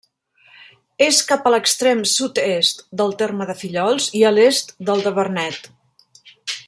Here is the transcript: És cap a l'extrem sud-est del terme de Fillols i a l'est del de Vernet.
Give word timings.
És 1.07 1.17
cap 1.31 1.43
a 1.49 1.51
l'extrem 1.55 2.01
sud-est 2.13 2.81
del 3.01 3.13
terme 3.21 3.47
de 3.51 3.57
Fillols 3.61 4.09
i 4.21 4.25
a 4.31 4.33
l'est 4.39 4.75
del 4.91 5.05
de 5.09 5.13
Vernet. 5.21 5.71